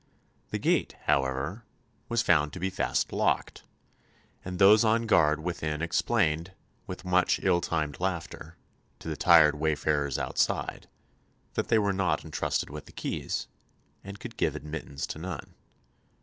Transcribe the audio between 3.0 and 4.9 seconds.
locked, and those